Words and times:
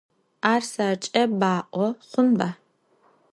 Ar 0.51 0.61
serç'e 0.71 1.23
ba'o 1.39 1.85
xhunba? 2.09 2.49